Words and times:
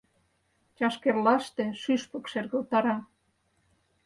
Чашкерлаште 0.77 1.65
шӱшпык 1.81 2.25
шергылтара. 2.31 2.97